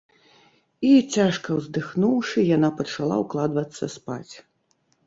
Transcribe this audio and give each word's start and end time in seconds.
-I, 0.91 0.95
цяжка 1.17 1.59
ўздыхнуўшы, 1.59 2.47
яна 2.57 2.69
пачала 2.81 3.15
ўкладвацца 3.27 3.95
спаць. 3.99 4.35